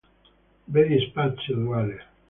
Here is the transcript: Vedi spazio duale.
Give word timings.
Vedi 0.77 0.99
spazio 1.05 1.57
duale. 1.63 2.05